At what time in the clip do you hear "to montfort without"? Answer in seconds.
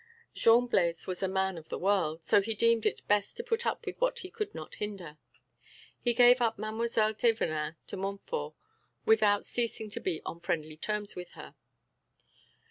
7.85-9.45